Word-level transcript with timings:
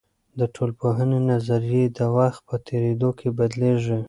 د 0.39 0.41
ټولنپوهني 0.55 1.19
نظريې 1.31 1.83
د 1.97 1.99
وخت 2.17 2.41
په 2.47 2.55
تیریدو 2.67 3.09
کې 3.19 3.27
بدلیږي. 3.37 3.97